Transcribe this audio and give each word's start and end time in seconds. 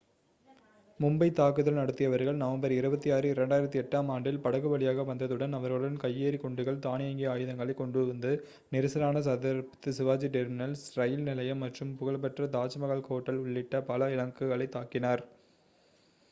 மும்பை 0.99 1.27
தாக்குதல் 1.31 1.75
நடத்தியவர்கள் 1.75 2.39
நவம்பர் 2.39 2.73
26 2.75 3.01
2008-ஆம் 3.33 4.09
ஆண்டில் 4.13 4.41
படகு 4.45 4.69
வழியாக 4.71 5.05
வந்ததுடன் 5.09 5.53
அவர்களுடன் 5.57 5.99
கையெறி 6.03 6.39
குண்டுகள் 6.41 6.81
தானியங்கி 6.87 7.27
ஆயுதங்களைக் 7.33 7.81
கொண்டுவந்து 7.81 8.31
நெரிசலான 8.71 9.23
சத்ரபதி 9.27 9.93
சிவாஜி 9.99 10.31
டெர்மினஸ் 10.33 10.87
ரயில் 10.97 11.25
நிலையம் 11.29 11.63
மற்றும் 11.63 11.95
புகழ்பெற்ற 11.97 12.51
தாஜ்மஹால் 12.57 13.07
ஹோட்டல் 13.09 13.41
உள்ளிட்ட 13.45 13.83
பல 13.91 14.11
இலக்குகளைத் 14.15 14.75
தாக்கினர் 14.75 15.25